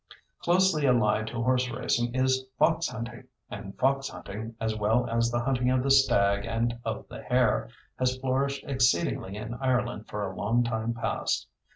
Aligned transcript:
Closely 0.39 0.87
allied 0.87 1.27
to 1.27 1.43
horse 1.43 1.69
racing 1.69 2.15
is 2.15 2.47
fox 2.57 2.87
hunting, 2.87 3.27
and 3.51 3.77
fox 3.77 4.09
hunting, 4.09 4.55
as 4.59 4.75
well 4.75 5.07
as 5.07 5.29
the 5.29 5.41
hunting 5.41 5.69
of 5.69 5.83
the 5.83 5.91
stag 5.91 6.43
and 6.43 6.75
of 6.83 7.07
the 7.07 7.21
hare, 7.21 7.69
has 7.99 8.17
flourished 8.17 8.63
exceedingly 8.63 9.35
in 9.35 9.53
Ireland 9.53 10.07
for 10.07 10.23
a 10.25 10.35
long 10.35 10.63
time 10.63 10.95
past. 10.95 11.45